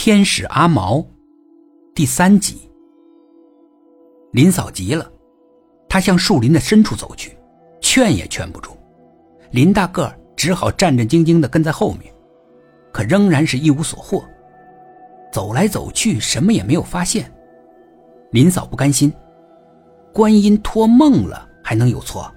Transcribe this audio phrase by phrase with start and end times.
[0.00, 1.04] 天使阿毛，
[1.92, 2.70] 第三集。
[4.30, 5.10] 林嫂急了，
[5.88, 7.36] 她向树林的深处走去，
[7.80, 8.70] 劝也劝不住。
[9.50, 12.14] 林大个只好战战兢兢的跟在后面，
[12.92, 14.24] 可仍然是一无所获。
[15.32, 17.28] 走来走去，什么也没有发现。
[18.30, 19.12] 林嫂不甘心，
[20.14, 22.32] 观音托梦了，还能有错？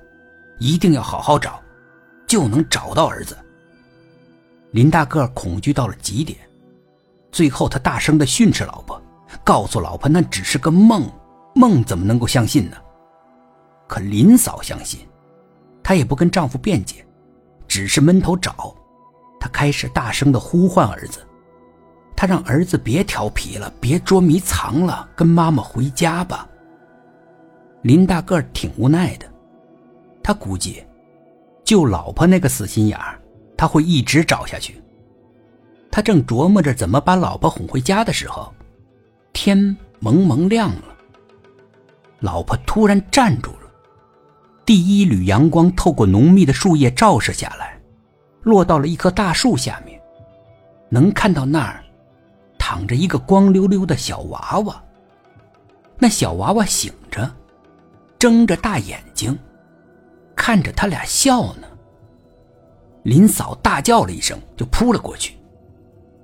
[0.58, 1.62] 一定要好好找，
[2.26, 3.38] 就能找到儿子。
[4.72, 6.40] 林大个恐惧到了极点，
[7.32, 9.02] 最后他大声的训斥老婆，
[9.44, 11.10] 告诉老婆那只是个梦，
[11.56, 12.78] 梦怎么能够相信呢？
[13.88, 15.00] 可林嫂相信，
[15.84, 17.06] 她也不跟丈夫辩解，
[17.68, 18.76] 只是闷头找。
[19.40, 21.20] 她开始大声的呼唤儿子，
[22.16, 26.48] 她让儿子别调皮了，别捉迷藏了，跟妈妈回家吧。
[27.82, 29.26] 林大个挺无奈的，
[30.22, 30.86] 他估计，
[31.64, 33.20] 就老婆那个死心眼儿。
[33.58, 34.82] 他会一直找下去。
[35.92, 38.52] 他正琢磨着怎么把老婆哄回家的时候，
[39.34, 40.84] 天蒙蒙亮了。
[42.20, 43.70] 老婆突然站住了，
[44.66, 47.78] 第一缕阳光透过浓密的树叶照射下来，
[48.44, 50.00] 落到了一棵大树下面，
[50.88, 51.84] 能看到那儿
[52.58, 54.82] 躺着一个光溜溜的小娃娃。
[55.98, 57.30] 那小娃娃醒着，
[58.18, 59.38] 睁着大眼睛，
[60.36, 61.68] 看着他俩笑呢。
[63.04, 65.36] 林嫂大叫了一声，就扑了过去。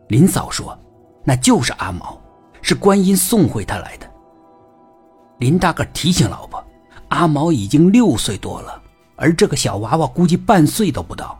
[0.07, 0.77] 林嫂说
[1.23, 2.19] ：“那就是阿毛，
[2.61, 4.09] 是观音送回他来的。”
[5.39, 6.63] 林大个提醒老婆
[7.09, 8.81] ：“阿毛已经六岁多了，
[9.15, 11.37] 而这个小娃娃估计半岁都不到。”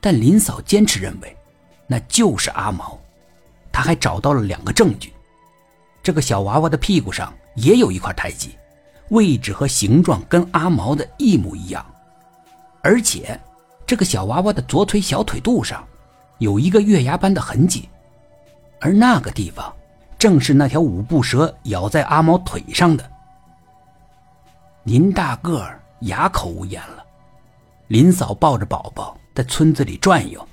[0.00, 1.36] 但林嫂坚持认为，
[1.86, 2.98] 那就是阿毛。
[3.70, 5.12] 他还找到了两个证据：
[6.02, 8.56] 这个小娃娃的屁股上也有一块胎记，
[9.10, 11.84] 位置和形状跟阿毛的一模一样，
[12.82, 13.38] 而且。
[13.84, 15.86] 这个小娃娃的左腿小腿肚上，
[16.42, 17.88] 有一个月牙般的痕迹，
[18.80, 19.72] 而那个地方，
[20.18, 23.08] 正是那条五步蛇咬在阿毛腿上的。
[24.82, 27.04] 林大个儿哑口无言了。
[27.86, 30.44] 林嫂抱着宝宝在村子里转悠，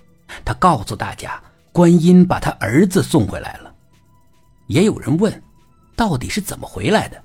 [0.46, 1.42] 她告诉大家，
[1.72, 3.74] 观音把她儿子送回来了。
[4.68, 5.42] 也有人问，
[5.96, 7.20] 到底是怎么回来的？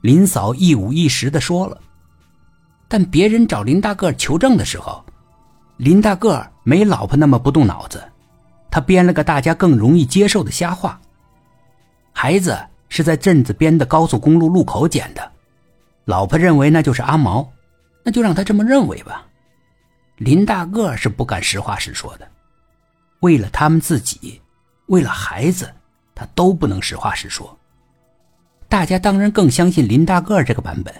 [0.00, 1.78] 林嫂一五一十的说了，
[2.88, 5.04] 但别人找林大个儿求证的时候。
[5.76, 8.02] 林大个儿没老婆那么不动脑子，
[8.70, 11.00] 他编了个大家更容易接受的瞎话。
[12.12, 15.32] 孩子是在镇子边的高速公路路口捡的，
[16.06, 17.46] 老婆认为那就是阿毛，
[18.02, 19.26] 那就让他这么认为吧。
[20.16, 22.26] 林大个儿是不敢实话实说的，
[23.20, 24.40] 为了他们自己，
[24.86, 25.70] 为了孩子，
[26.14, 27.54] 他都不能实话实说。
[28.66, 30.94] 大家当然更相信林大个儿这个版本，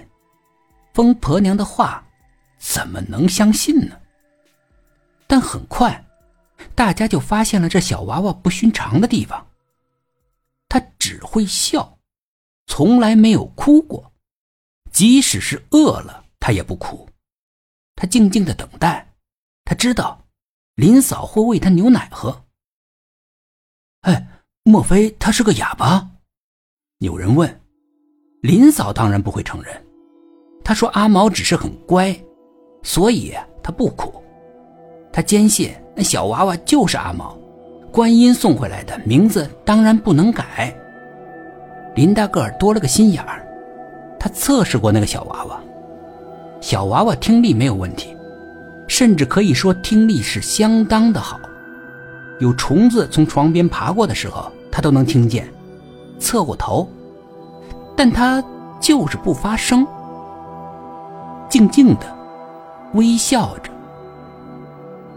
[0.93, 2.04] 疯婆娘的话，
[2.58, 3.97] 怎么能相信呢？
[5.37, 6.03] 但很快，
[6.75, 9.47] 大家就发现了这小娃娃不寻常的地方。
[10.67, 11.99] 他只会笑，
[12.67, 14.11] 从来没有哭过，
[14.91, 17.07] 即使是饿了，他也不哭。
[17.97, 19.13] 他静静的等待，
[19.63, 20.25] 他知道
[20.77, 22.47] 林嫂会喂他牛奶喝。
[24.01, 24.27] 哎，
[24.63, 26.13] 莫非他是个哑巴？
[27.01, 27.61] 有人问。
[28.41, 29.87] 林嫂当然不会承认，
[30.65, 32.19] 她说阿毛只是很乖，
[32.83, 34.23] 所以他不哭。
[35.16, 37.34] 他坚信那小娃娃就是阿毛，
[37.91, 40.77] 观音送回来的，名字当然不能改。
[41.94, 43.43] 林大个儿多了个心眼儿，
[44.21, 45.59] 他测试过那个小娃娃，
[46.60, 48.15] 小娃娃听力没有问题，
[48.88, 51.41] 甚至可以说听力是相当的好。
[52.38, 55.49] 有虫子从床边爬过的时候，他都能听见。
[56.19, 56.87] 侧过头，
[57.97, 58.44] 但他
[58.78, 59.87] 就是不发声，
[61.49, 62.03] 静静的
[62.93, 63.71] 微笑着。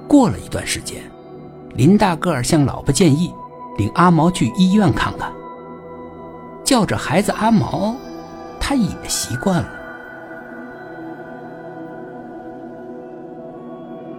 [0.09, 1.03] 过了一段时间，
[1.75, 3.31] 林大个儿向老婆建议，
[3.77, 5.31] 领阿毛去医院看看。
[6.65, 7.95] 叫着孩子阿毛，
[8.59, 9.69] 他也习惯了。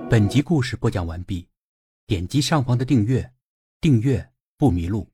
[0.08, 1.48] 本集故事播讲完毕，
[2.06, 3.28] 点击上方的订阅，
[3.80, 4.24] 订阅
[4.56, 5.08] 不迷路。